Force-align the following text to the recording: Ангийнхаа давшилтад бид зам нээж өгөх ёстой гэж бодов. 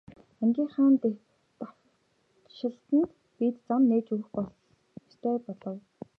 Ангийнхаа 0.43 0.89
давшилтад 1.59 3.09
бид 3.37 3.55
зам 3.67 3.81
нээж 3.89 4.07
өгөх 4.13 4.47
ёстой 5.07 5.35
гэж 5.45 5.45
бодов. 5.45 5.77